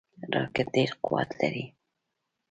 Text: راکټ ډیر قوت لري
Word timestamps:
راکټ 0.33 0.67
ډیر 0.75 0.89
قوت 1.05 1.29
لري 1.39 1.65